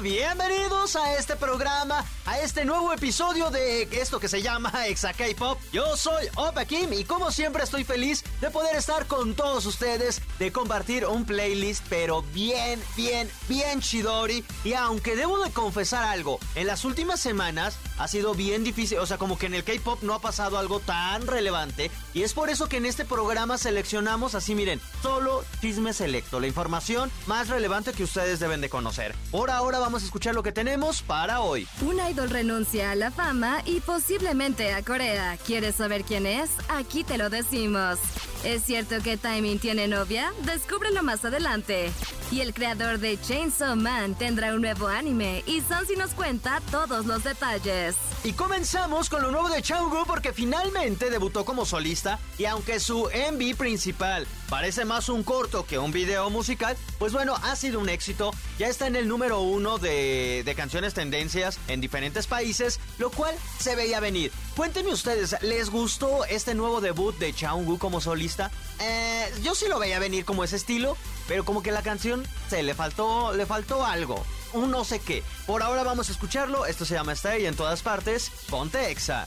[0.00, 5.60] Bienvenidos a este programa, a este nuevo episodio de esto que se llama Exa K-Pop.
[5.72, 10.22] Yo soy Opa Kim y como siempre estoy feliz de poder estar con todos ustedes,
[10.38, 14.44] de compartir un playlist, pero bien, bien, bien chidori.
[14.64, 19.06] Y aunque debo de confesar algo, en las últimas semanas ha sido bien difícil, o
[19.06, 21.90] sea, como que en el K-Pop no ha pasado algo tan relevante.
[22.14, 26.48] Y es por eso que en este programa seleccionamos así, miren, solo chisme selecto, la
[26.48, 29.14] información más relevante que ustedes deben de conocer.
[29.42, 31.66] Por ahora vamos a escuchar lo que tenemos para hoy.
[31.84, 35.36] Un idol renuncia a la fama y posiblemente a Corea.
[35.44, 36.48] ¿Quieres saber quién es?
[36.68, 37.98] Aquí te lo decimos.
[38.44, 40.32] ¿Es cierto que Timing tiene novia?
[40.44, 41.90] Descúbrelo más adelante.
[42.30, 47.06] Y el creador de Chainsaw Man tendrá un nuevo anime y Sansi nos cuenta todos
[47.06, 47.96] los detalles.
[48.24, 53.08] Y comenzamos con lo nuevo de Changwoo porque finalmente debutó como solista y aunque su
[53.32, 57.88] MV principal parece más un corto que un video musical, pues bueno, ha sido un
[57.88, 58.32] éxito.
[58.58, 63.34] Ya está en el número uno de, de canciones tendencias en diferentes países, lo cual
[63.58, 64.30] se veía venir.
[64.56, 68.50] Cuéntenme ustedes, ¿les gustó este nuevo debut de Changwoo como solista?
[68.80, 70.96] Eh, yo sí lo veía venir como ese estilo,
[71.28, 74.24] pero como que la canción se le faltó, le faltó algo.
[74.52, 75.22] Un no sé qué.
[75.46, 76.66] Por ahora vamos a escucharlo.
[76.66, 78.30] Esto se llama Stay en todas partes.
[78.50, 79.26] Ponte Exa.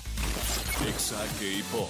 [0.88, 1.90] Exa K-Pop.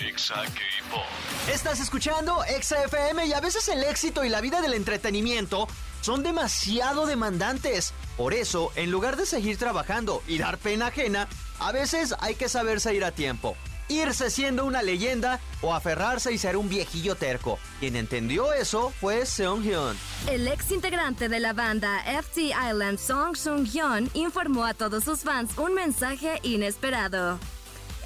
[0.00, 1.04] Exa K-Pop.
[1.52, 5.68] Estás escuchando Exa FM y a veces el éxito y la vida del entretenimiento
[6.00, 7.92] son demasiado demandantes.
[8.16, 12.48] Por eso, en lugar de seguir trabajando y dar pena ajena, a veces hay que
[12.48, 13.56] saberse ir a tiempo.
[13.88, 17.58] Irse siendo una leyenda o aferrarse y ser un viejillo terco.
[17.80, 19.96] Quien entendió eso fue Seung Hyun.
[20.28, 25.20] El ex integrante de la banda FT Island, Song Sung Hyun, informó a todos sus
[25.20, 27.40] fans un mensaje inesperado.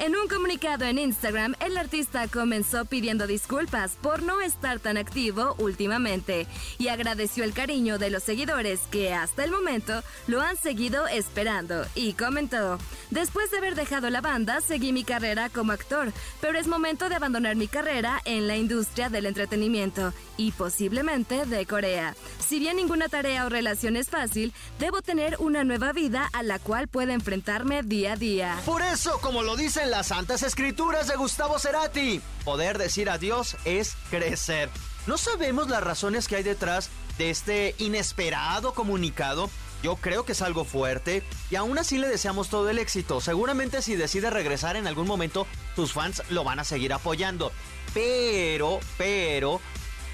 [0.00, 5.54] En un comunicado en Instagram, el artista comenzó pidiendo disculpas por no estar tan activo
[5.58, 11.06] últimamente y agradeció el cariño de los seguidores que hasta el momento lo han seguido
[11.06, 12.78] esperando y comentó,
[13.10, 17.14] después de haber dejado la banda, seguí mi carrera como actor, pero es momento de
[17.14, 22.16] abandonar mi carrera en la industria del entretenimiento y posiblemente de Corea.
[22.44, 26.58] Si bien ninguna tarea o relación es fácil, debo tener una nueva vida a la
[26.58, 28.60] cual pueda enfrentarme día a día.
[28.66, 33.96] Por eso, como lo dicen las santas escrituras de Gustavo Cerati, poder decir adiós es
[34.08, 34.70] crecer.
[35.06, 39.50] No sabemos las razones que hay detrás de este inesperado comunicado.
[39.82, 43.20] Yo creo que es algo fuerte y aún así le deseamos todo el éxito.
[43.20, 45.46] Seguramente si decide regresar en algún momento,
[45.76, 47.52] tus fans lo van a seguir apoyando.
[47.92, 49.60] Pero, pero,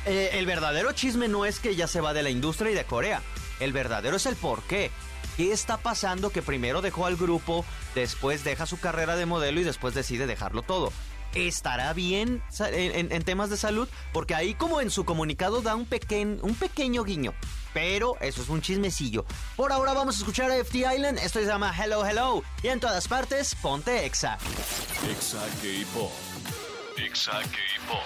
[0.07, 2.85] eh, el verdadero chisme no es que ya se va de la industria y de
[2.85, 3.23] Corea.
[3.61, 4.91] El verdadero es el por qué.
[5.37, 9.65] ¿Qué está pasando que primero dejó al grupo, después deja su carrera de modelo y
[9.65, 10.93] después decide dejarlo todo?
[11.35, 13.89] ¿Estará bien en, temas de salud?
[14.13, 15.87] Porque ahí como en su comunicado da un,
[16.43, 17.35] un pequeño guiño.
[17.73, 19.25] Pero eso es un chismecillo.
[19.57, 21.19] Por ahora vamos a escuchar a FT Island.
[21.19, 22.43] Esto se llama Hello Hello.
[22.63, 24.39] Y en todas partes, ponte Exa.
[25.09, 25.41] Exa.
[27.05, 28.03] Exa K-Pop.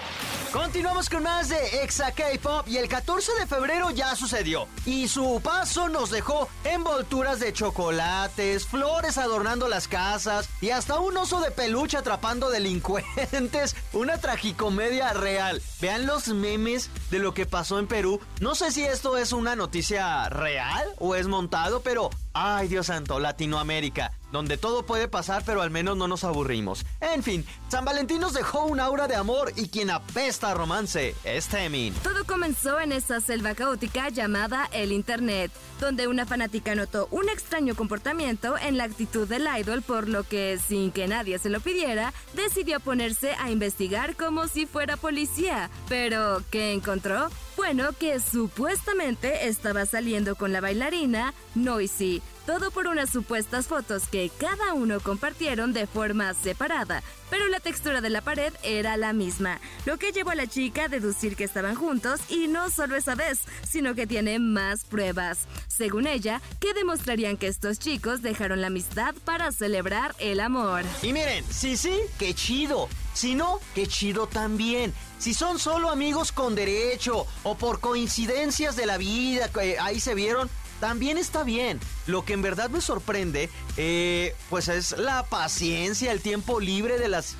[0.52, 4.68] Continuamos con más de Exa K-Pop y el 14 de febrero ya sucedió.
[4.86, 11.16] Y su paso nos dejó envolturas de chocolates, flores adornando las casas y hasta un
[11.16, 13.74] oso de peluche atrapando delincuentes.
[13.92, 15.60] Una tragicomedia real.
[15.80, 18.20] Vean los memes de lo que pasó en Perú.
[18.40, 22.10] No sé si esto es una noticia real o es montado, pero...
[22.36, 26.84] Ay, Dios santo, Latinoamérica, donde todo puede pasar, pero al menos no nos aburrimos.
[27.00, 31.14] En fin, San Valentín nos dejó un aura de amor y quien apesta a romance
[31.24, 31.94] es Temin.
[32.02, 37.76] Todo comenzó en esa selva caótica llamada el Internet, donde una fanática notó un extraño
[37.76, 42.12] comportamiento en la actitud del idol, por lo que, sin que nadie se lo pidiera,
[42.34, 45.70] decidió ponerse a investigar como si fuera policía.
[45.88, 47.30] Pero, ¿qué encontró?
[47.56, 52.20] Bueno, que supuestamente estaba saliendo con la bailarina Noisy.
[52.46, 58.02] Todo por unas supuestas fotos que cada uno compartieron de forma separada, pero la textura
[58.02, 61.44] de la pared era la misma, lo que llevó a la chica a deducir que
[61.44, 65.46] estaban juntos y no solo esa vez, sino que tiene más pruebas.
[65.68, 70.82] Según ella, que demostrarían que estos chicos dejaron la amistad para celebrar el amor.
[71.02, 72.90] Y miren, sí, sí, qué chido.
[73.14, 74.92] Si no, qué chido también.
[75.18, 80.14] Si son solo amigos con derecho o por coincidencias de la vida, que ahí se
[80.14, 80.50] vieron,
[80.80, 81.80] también está bien.
[82.06, 87.08] Lo que en verdad me sorprende, eh, pues es la paciencia, el tiempo libre de
[87.08, 87.36] las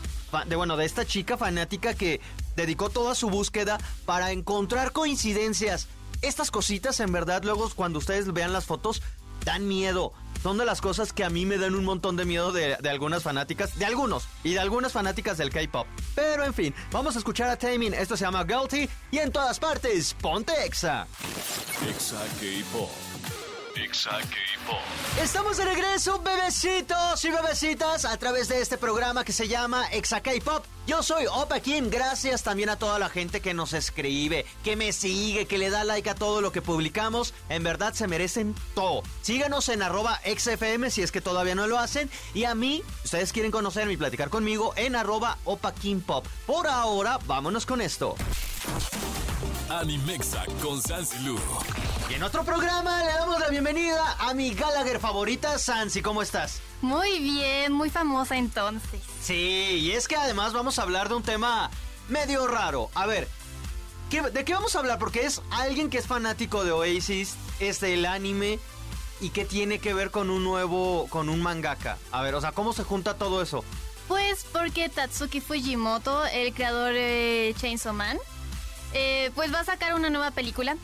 [0.49, 2.21] de bueno, de esta chica fanática que
[2.57, 5.87] dedicó toda su búsqueda para encontrar coincidencias.
[6.23, 9.03] Estas cositas en verdad luego cuando ustedes vean las fotos
[9.45, 10.13] dan miedo.
[10.43, 13.23] Son de las cosas que a mí me dan un montón de miedo de, algunas
[13.23, 15.87] fanáticas, de algunos, y de algunas fanáticas del K-pop.
[16.15, 17.95] Pero en fin, vamos a escuchar a Taemin.
[17.95, 21.07] Esto se llama Guilty y en todas partes, ponte Exa.
[21.89, 23.14] Exa K-pop.
[25.21, 30.23] Estamos de regreso, bebecitos y bebecitas, a través de este programa que se llama Exa.
[30.87, 34.93] Yo soy Opa Kim, gracias también a toda la gente que nos escribe, que me
[34.93, 37.35] sigue, que le da like a todo lo que publicamos.
[37.49, 39.03] En verdad se merecen todo.
[39.23, 42.09] Síganos en arroba XFM si es que todavía no lo hacen.
[42.33, 45.75] Y a mí, ustedes quieren conocerme y platicar conmigo en arroba Opa
[46.07, 46.27] Pop.
[46.47, 48.15] Por ahora, vámonos con esto.
[49.71, 50.81] Animexa con
[51.25, 51.39] Lu.
[52.11, 56.03] Y en otro programa le damos la bienvenida a mi Gallagher favorita, Sansi.
[56.03, 56.61] ¿Cómo estás?
[56.83, 59.01] Muy bien, muy famosa entonces.
[59.23, 61.71] Sí, y es que además vamos a hablar de un tema
[62.09, 62.91] medio raro.
[62.95, 63.27] A ver,
[64.11, 64.99] ¿de qué vamos a hablar?
[64.99, 68.59] Porque es alguien que es fanático de Oasis, es del anime
[69.21, 71.97] y que tiene que ver con un nuevo, con un mangaka.
[72.13, 73.65] A ver, o sea, ¿cómo se junta todo eso?
[74.09, 78.19] Pues porque Tatsuki Fujimoto, el creador de Chainsaw Man,
[78.95, 80.77] eh, pues va a sacar una nueva película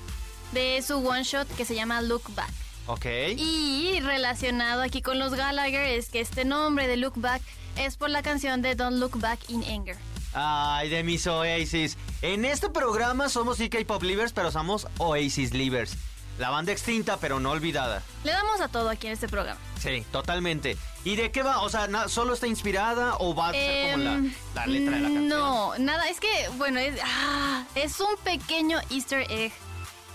[0.53, 2.51] de su one shot que se llama Look Back.
[2.87, 3.07] Ok.
[3.37, 7.43] Y relacionado aquí con los Gallagher es que este nombre de Look Back
[7.77, 9.97] es por la canción de Don't Look Back in Anger.
[10.33, 11.97] Ay, de mis Oasis.
[12.23, 15.97] En este programa somos K-Pop Livers, pero somos Oasis Livers.
[16.41, 18.03] La banda extinta, pero no olvidada.
[18.25, 19.61] Le damos a todo aquí en este programa.
[19.79, 20.79] Sí, totalmente.
[21.05, 21.61] ¿Y de qué va?
[21.61, 25.09] O sea, ¿solo está inspirada o va a ser como em, la, letra de la
[25.09, 25.29] canción?
[25.29, 29.53] No, nada, es que, bueno, es, ah, es un pequeño easter egg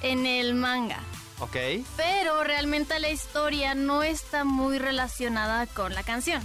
[0.02, 1.00] en el manga.
[1.42, 1.58] Ok.
[1.96, 6.42] Pero realmente la historia no está muy relacionada con la canción.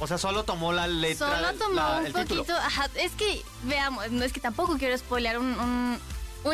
[0.00, 1.28] O sea, solo tomó la letra.
[1.28, 2.56] Solo tomó un poquito.
[2.56, 6.00] Ajá, es que, veamos, no es que tampoco quiero spoilear un, un,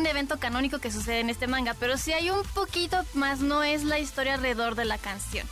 [0.07, 3.85] evento canónico que sucede en este manga, pero sí hay un poquito más, no es
[3.85, 5.47] la historia alrededor de la canción.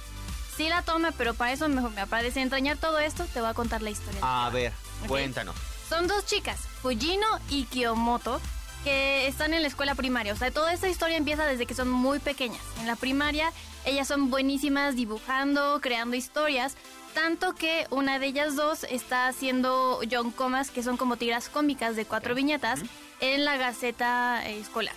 [0.56, 3.82] Sí la toma, pero para eso, mejor, para desentrañar todo esto, te voy a contar
[3.82, 4.20] la historia.
[4.22, 4.72] A ver,
[5.06, 5.54] cuéntanos.
[5.88, 8.40] Son dos chicas, Fujino y Kiyomoto,
[8.84, 10.32] que están en la escuela primaria.
[10.32, 12.62] O sea, toda esta historia empieza desde que son muy pequeñas.
[12.78, 13.52] En la primaria,
[13.84, 16.76] ellas son buenísimas dibujando, creando historias.
[17.14, 21.96] Tanto que una de ellas dos está haciendo John Comas, que son como tiras cómicas
[21.96, 22.80] de cuatro viñetas,
[23.20, 24.94] en la Gaceta eh, Escolar.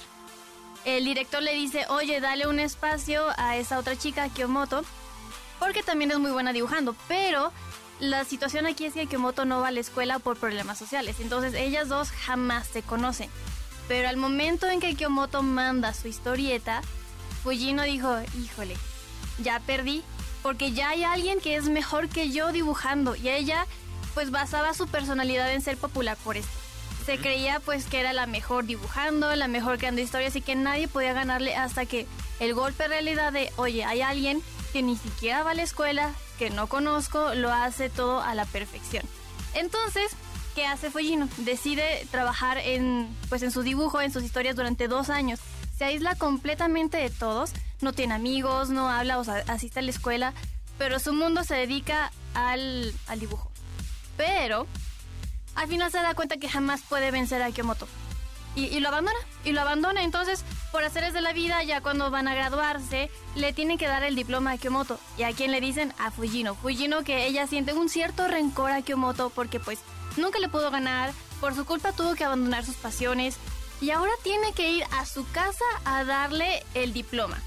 [0.86, 4.83] El director le dice, oye, dale un espacio a esa otra chica, Kyomoto,
[5.60, 7.51] porque también es muy buena dibujando, pero
[8.00, 11.54] la situación aquí es que Kyomoto no va a la escuela por problemas sociales, entonces
[11.54, 13.30] ellas dos jamás se conocen.
[13.88, 16.81] Pero al momento en que Kyomoto manda su historieta,
[17.44, 18.75] Fujino dijo, híjole,
[19.39, 20.04] ya perdí,
[20.44, 23.66] porque ya hay alguien que es mejor que yo dibujando y ella
[24.13, 26.51] pues basaba su personalidad en ser popular por esto.
[27.06, 30.88] Se creía pues que era la mejor dibujando, la mejor creando historias y que nadie
[30.88, 32.06] podía ganarle hasta que
[32.40, 34.42] el golpe de realidad de, oye, hay alguien
[34.72, 38.46] que ni siquiera va a la escuela, que no conozco, lo hace todo a la
[38.46, 39.04] perfección.
[39.54, 40.12] Entonces,
[40.56, 41.28] ¿qué hace Fujino?
[41.38, 45.39] Decide trabajar en, pues en su dibujo, en sus historias durante dos años.
[45.83, 47.51] Se aísla completamente de todos,
[47.81, 50.33] no tiene amigos, no habla, o sea, asiste a la escuela,
[50.77, 53.51] pero su mundo se dedica al, al dibujo.
[54.15, 54.65] Pero
[55.56, 57.86] al final se da cuenta que jamás puede vencer a Kyomoto.
[58.55, 60.03] Y, lo abandona, y lo abandona.
[60.03, 64.03] Entonces, por haceres de la vida, ya cuando van a graduarse, le tienen que dar
[64.03, 65.01] el diploma a Kyomoto.
[65.17, 65.93] ¿Y a quién le dicen?
[66.00, 66.55] A Fujino.
[66.55, 69.79] Fujino que ella siente un cierto rencor a Kyomoto porque pues
[70.15, 73.36] nunca le pudo ganar, por su culpa tuvo que abandonar sus pasiones
[73.84, 77.38] y ahora tiene que ir a su casa a darle el diploma.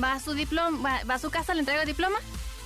[0.00, 2.18] Va a su diploma, va, a su casa, le entrega el diploma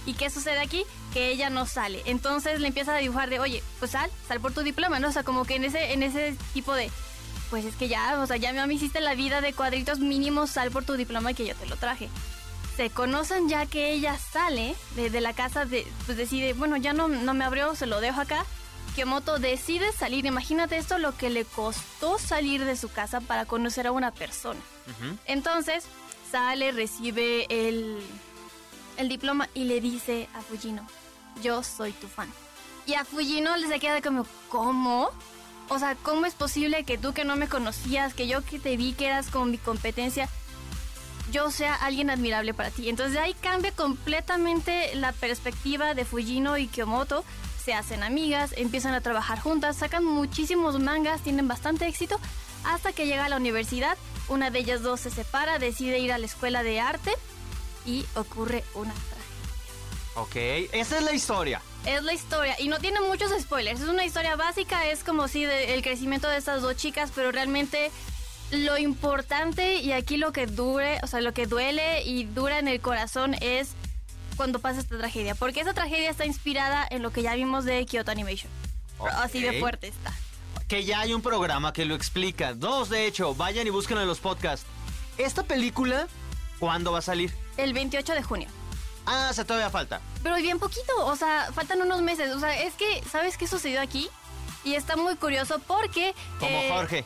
[0.04, 0.84] y ¿qué sucede aquí?
[1.14, 2.02] Que ella no sale.
[2.04, 5.08] Entonces le empieza a dibujar de, oye, pues sal, sal por tu diploma, ¿no?
[5.08, 6.90] O sea, como que en ese, en ese tipo de,
[7.48, 10.70] pues es que ya, o sea, ya me hiciste la vida de cuadritos mínimos, sal
[10.70, 12.10] por tu diploma que yo te lo traje.
[12.76, 17.08] Se conocen ya que ella sale de, la casa, de, pues decide, bueno, ya no,
[17.08, 18.44] no me abrió, se lo dejo acá
[18.94, 20.26] Kyomoto decide salir.
[20.26, 24.60] Imagínate esto lo que le costó salir de su casa para conocer a una persona.
[25.26, 25.84] Entonces
[26.30, 28.00] sale, recibe el,
[28.96, 30.86] el diploma y le dice a Fujino,
[31.42, 32.30] yo soy tu fan.
[32.86, 35.10] Y a Fujino le se queda como, ¿cómo?
[35.68, 38.76] O sea, ¿cómo es posible que tú que no me conocías, que yo que te
[38.76, 40.28] vi que eras como mi competencia,
[41.32, 42.88] yo sea alguien admirable para ti?
[42.88, 47.24] Entonces ahí cambia completamente la perspectiva de Fujino y Kyomoto
[47.64, 52.20] se hacen amigas, empiezan a trabajar juntas, sacan muchísimos mangas, tienen bastante éxito,
[52.64, 53.96] hasta que llega a la universidad,
[54.28, 57.12] una de ellas dos se separa, decide ir a la escuela de arte
[57.86, 59.14] y ocurre una tragedia.
[60.16, 61.60] Ok, esa es la historia.
[61.86, 65.44] es la historia, y no tiene muchos spoilers, es una historia básica, es como si
[65.44, 67.90] el crecimiento de estas dos chicas, pero realmente
[68.50, 72.68] lo importante y aquí lo que dure, o sea, lo que duele y dura en
[72.68, 73.70] el corazón es
[74.34, 77.84] cuando pasa esta tragedia, porque esa tragedia está inspirada en lo que ya vimos de
[77.86, 78.50] Kyoto Animation.
[79.16, 80.12] Así de fuerte está.
[80.68, 82.54] Que ya hay un programa que lo explica.
[82.54, 84.66] Dos, de hecho, vayan y busquen en los podcasts.
[85.18, 86.08] Esta película,
[86.58, 87.34] ¿cuándo va a salir?
[87.56, 88.48] El 28 de junio.
[89.06, 90.00] Ah, se todavía falta.
[90.22, 92.34] Pero bien poquito, o sea, faltan unos meses.
[92.34, 94.08] O sea, es que, ¿sabes qué sucedió aquí?
[94.64, 96.14] Y está muy curioso porque...
[96.38, 97.04] Como eh, Jorge.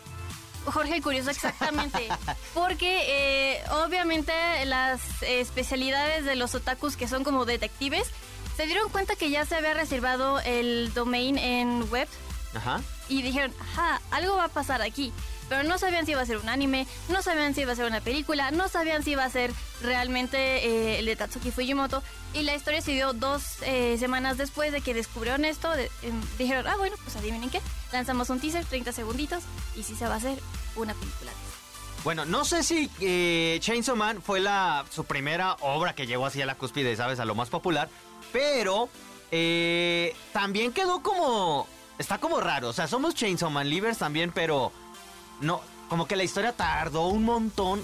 [0.71, 2.09] Jorge el Curioso, exactamente.
[2.55, 4.33] Porque eh, obviamente
[4.67, 8.09] las especialidades de los otakus que son como detectives
[8.57, 12.09] se dieron cuenta que ya se había reservado el domain en web.
[12.55, 12.81] Ajá.
[13.09, 15.13] Y dijeron, ajá, algo va a pasar aquí
[15.49, 17.87] pero no sabían si iba a ser un anime, no sabían si iba a ser
[17.87, 19.53] una película, no sabían si iba a ser
[19.83, 22.03] realmente eh, el de Tatsuki Fujimoto.
[22.35, 25.73] Y la historia se dio dos eh, semanas después de que descubrieron esto.
[25.75, 27.61] Em, dijeron, ah, bueno, pues adivinen qué.
[27.93, 29.43] Lanzamos un teaser, 30 segunditos,
[29.77, 30.39] y sí se va a hacer
[30.77, 31.33] una película.
[32.05, 34.43] Bueno, no sé si eh, Chainsaw Man fue
[34.91, 37.19] su primera obra que llegó así a la cúspide, ¿sabes?
[37.19, 37.89] A lo más popular.
[38.33, 38.89] Pero
[40.33, 41.67] también quedó como...
[41.99, 42.69] Está como raro.
[42.69, 44.71] O sea, somos Chainsaw Man Livers también, pero
[45.41, 47.83] no, como que la historia tardó un montón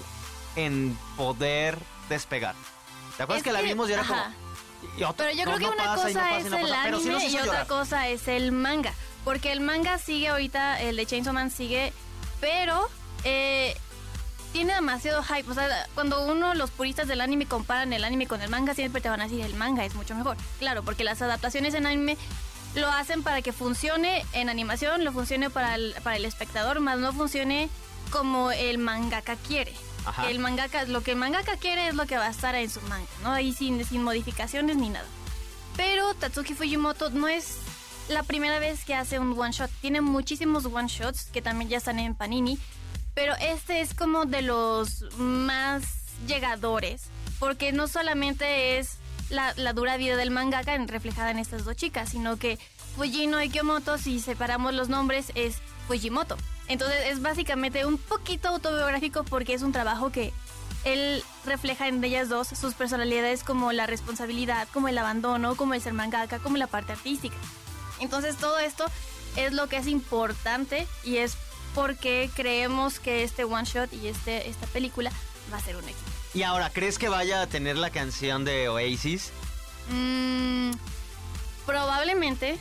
[0.55, 1.77] en poder
[2.09, 2.55] despegar.
[3.17, 4.21] ¿Te acuerdas que, la vimos y era como...
[5.15, 8.93] pero yo creo que una cosa es el anime y otra cosa es el manga.
[9.23, 11.93] Porque el manga sigue ahorita, el de Chainsaw Man sigue,
[12.39, 12.87] pero
[13.23, 13.75] eh,
[14.53, 15.49] tiene demasiado hype.
[15.49, 19.01] O sea, cuando uno, los puristas del anime comparan el anime con el manga, siempre
[19.01, 20.37] te van a decir el manga es mucho mejor.
[20.59, 22.17] Claro, porque las adaptaciones en anime
[22.75, 26.99] lo hacen para que funcione en animación, lo funcione para el, para el espectador, más
[26.99, 27.69] no funcione
[28.11, 29.73] como el mangaka quiere.
[30.27, 32.79] El mangaka, lo que el mangaka quiere es lo que va a estar en su
[32.81, 33.31] manga, ¿no?
[33.31, 35.07] Ahí sin, sin modificaciones ni nada.
[35.75, 37.57] Pero Tatsuki Fujimoto no es
[38.07, 39.71] la primera vez que hace un one shot.
[39.81, 42.59] Tiene muchísimos one shots que también ya están en Panini.
[43.15, 45.83] Pero este es como de los más
[46.27, 47.05] llegadores.
[47.39, 52.37] Porque no solamente es la, dura vida del mangaka reflejada en estas dos chicas, sino
[52.37, 52.59] que
[52.95, 56.37] Fujino y Kyomoto, si separamos los nombres, es Fujimoto.
[56.67, 60.33] Entonces es básicamente un poquito autobiográfico porque es un trabajo que
[60.83, 65.81] él refleja en ellas dos sus personalidades como la responsabilidad, como el abandono, como el
[65.81, 67.35] ser mangaka, como la parte artística.
[67.99, 68.85] Entonces todo esto
[69.35, 71.37] es lo que es importante y es
[71.73, 75.11] porque creemos que este one shot y este, esta película
[75.51, 76.14] va a ser un éxito.
[76.35, 79.31] Y ahora, ¿crees que vaya a tener la canción de Oasis?
[79.89, 80.71] Mm,
[81.65, 82.59] probablemente,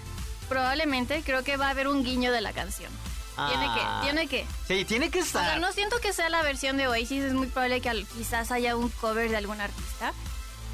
[0.49, 1.25] probablemente.
[1.27, 2.93] Creo que va a haber un guiño de la canción.
[3.35, 4.01] Tiene que, ah.
[4.01, 4.47] tiene que.
[4.69, 5.43] Sí, tiene que estar.
[5.43, 8.53] O sea, no siento que sea la versión de Oasis, es muy probable que quizás
[8.53, 10.13] haya un cover de algún artista,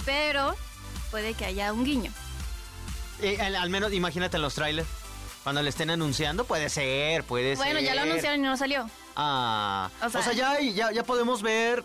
[0.05, 0.55] pero
[1.11, 2.13] puede que haya un guiño.
[3.41, 4.89] al, menos imagínate en los trailers.
[5.43, 7.65] Cuando le estén anunciando, puede ser, puede ser.
[7.65, 8.91] Bueno, ya lo anunciaron y no salió.
[9.17, 9.89] Ah.
[10.05, 11.83] O sea, ya, ya, ya podemos ver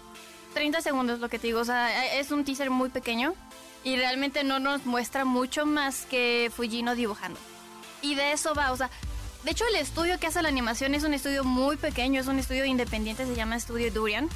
[0.55, 3.35] 30 segundos lo que te digo, o sea, es un teaser muy pequeño
[3.83, 7.37] y realmente no nos muestra mucho más que Fujino dibujando.
[8.01, 8.89] Y de eso va, o sea,
[9.43, 12.39] de hecho el estudio que hace la animación es un estudio muy pequeño, es un
[12.39, 14.29] estudio independiente, se llama Estudio Durian.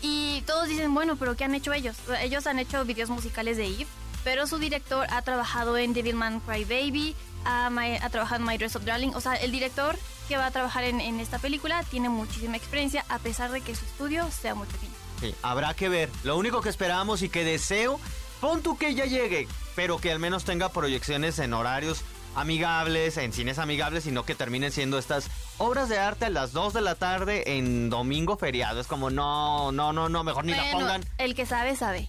[0.00, 1.96] Y todos dicen, bueno, pero ¿qué han hecho ellos?
[2.20, 3.86] Ellos han hecho videos musicales de Eve,
[4.22, 8.84] pero su director ha trabajado en Devilman Crybaby, ha, ha trabajado en My Dress of
[8.84, 9.98] Darling, o sea, el director
[10.28, 13.74] que va a trabajar en, en esta película tiene muchísima experiencia a pesar de que
[13.74, 14.97] su estudio sea muy pequeño.
[15.20, 16.10] Sí, habrá que ver.
[16.24, 17.98] Lo único que esperamos y que deseo,
[18.40, 22.02] pon tú que ya llegue, pero que al menos tenga proyecciones en horarios
[22.36, 26.52] amigables, en cines amigables, y no que terminen siendo estas obras de arte a las
[26.52, 28.80] 2 de la tarde en domingo feriado.
[28.80, 31.04] Es como, no, no, no, no, mejor ni la pongan.
[31.18, 32.08] El que sabe, sabe.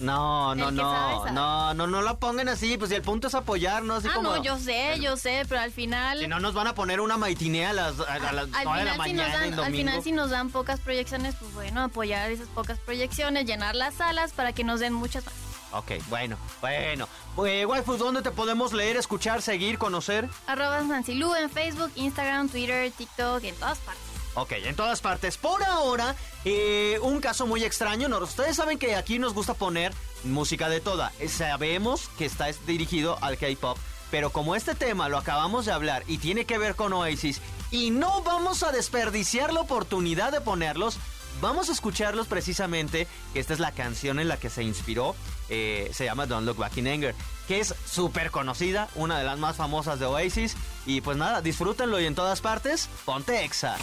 [0.00, 3.96] No, no, no, no, no, no la pongan así, pues el punto es apoyar, ¿no?
[3.96, 6.18] Así ah, no, yo sé, yo sé, pero al final...
[6.18, 8.94] Si no nos van a poner una maitinea a las, a, las al de la
[8.96, 13.44] mañana si Al final si nos dan pocas proyecciones, pues bueno, apoyar esas pocas proyecciones,
[13.44, 15.34] llenar las salas para que nos den muchas más.
[15.72, 17.08] Ok, bueno, bueno.
[17.46, 20.28] Eh, waifu, ¿dónde te podemos leer, escuchar, seguir, conocer?
[20.46, 24.09] Arroba Nancy Lu en Facebook, Instagram, Twitter, TikTok, en todas partes.
[24.34, 25.36] Ok, en todas partes.
[25.36, 28.08] Por ahora, eh, un caso muy extraño.
[28.08, 29.92] No, ustedes saben que aquí nos gusta poner
[30.24, 31.12] música de toda.
[31.28, 33.76] Sabemos que está dirigido al K-pop.
[34.10, 37.90] Pero como este tema lo acabamos de hablar y tiene que ver con Oasis y
[37.90, 40.98] no vamos a desperdiciar la oportunidad de ponerlos,
[41.40, 45.14] vamos a escucharlos precisamente, que esta es la canción en la que se inspiró,
[45.48, 47.14] eh, se llama Don't Look Back in Anger
[47.50, 50.54] que es súper conocida, una de las más famosas de Oasis.
[50.86, 53.74] Y pues nada, disfrútenlo y en todas partes, ponte Exa.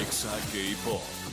[0.00, 1.25] Exa K-Pop.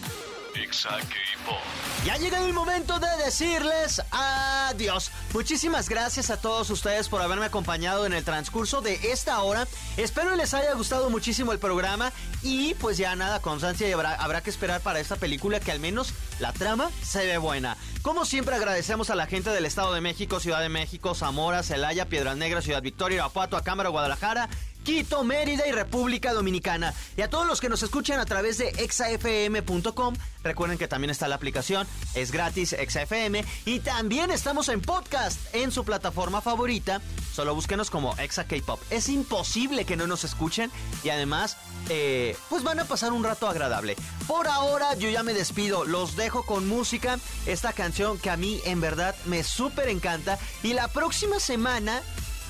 [2.06, 5.12] Ya ha llegado el momento de decirles adiós.
[5.34, 9.68] Muchísimas gracias a todos ustedes por haberme acompañado en el transcurso de esta hora.
[9.98, 14.50] Espero les haya gustado muchísimo el programa y pues ya nada, constancia habrá, habrá que
[14.50, 17.78] esperar para esta película que al menos la trama se ve buena.
[18.02, 22.10] Como siempre agradecemos a la gente del Estado de México, Ciudad de México, Zamora, Celaya,
[22.10, 24.50] Piedras Negras, Ciudad Victoria, Irapuato, Acámara, Guadalajara
[24.84, 26.94] Quito, Mérida y República Dominicana.
[27.16, 31.28] Y a todos los que nos escuchan a través de exafm.com, recuerden que también está
[31.28, 37.02] la aplicación, es gratis exafm y también estamos en podcast en su plataforma favorita.
[37.34, 38.80] Solo búsquenos como Exa K-Pop.
[38.90, 40.70] Es imposible que no nos escuchen
[41.04, 41.58] y además,
[41.90, 43.96] eh, pues van a pasar un rato agradable.
[44.28, 48.62] Por ahora yo ya me despido, los dejo con música, esta canción que a mí
[48.66, 52.02] en verdad me súper encanta y la próxima semana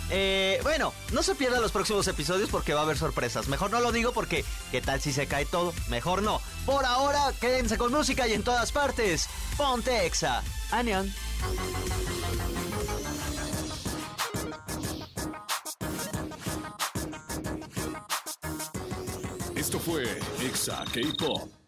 [0.10, 3.48] eh, bueno, no se pierdan los próximos episodios porque va a haber sorpresas.
[3.48, 5.74] Mejor no lo digo porque ¿qué tal si se cae todo?
[5.90, 6.42] Mejor no.
[6.66, 9.28] Por ahora, quédense con música y en todas partes.
[9.58, 10.44] Ponte Exa.
[10.72, 11.14] Anion.
[19.56, 20.04] Esto fue
[20.42, 21.63] Exa K-Pop.